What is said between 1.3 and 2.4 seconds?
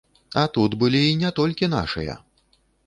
толькі нашыя!